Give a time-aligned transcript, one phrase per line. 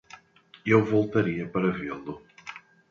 [0.65, 2.25] Eu voltaria para vê-lo!